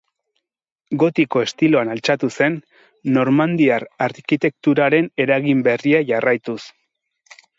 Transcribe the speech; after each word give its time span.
Gotiko 1.01 1.41
estiloan 1.47 1.91
altxatu 1.95 2.29
zen, 2.37 2.55
Normandiar 3.17 3.85
arkitekturaren 4.07 5.13
eragin 5.27 5.61
berria 5.71 6.01
jarraituz. 6.13 6.61